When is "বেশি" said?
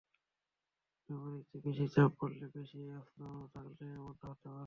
1.65-1.85, 2.55-2.79